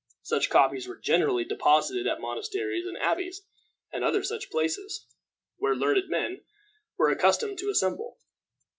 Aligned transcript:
Such 0.23 0.49
copies 0.49 0.87
were 0.87 0.97
generally 0.97 1.45
deposited 1.45 2.07
at 2.07 2.19
monasteries, 2.19 2.87
and 2.87 2.97
abbeys, 2.97 3.43
and 3.93 4.03
other 4.03 4.23
such 4.23 4.49
places, 4.49 5.05
where 5.57 5.75
learned 5.75 6.09
men 6.09 6.43
were 6.97 7.11
accustomed 7.11 7.59
to 7.59 7.69
assemble. 7.69 8.17